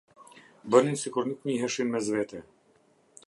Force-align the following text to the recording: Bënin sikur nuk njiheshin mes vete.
Bënin 0.75 0.97
sikur 1.01 1.25
nuk 1.29 1.39
njiheshin 1.49 1.91
mes 1.97 2.07
vete. 2.17 2.39